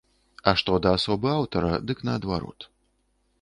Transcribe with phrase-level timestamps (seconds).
[0.51, 2.69] А што да асобы аўтара, дык наадварот.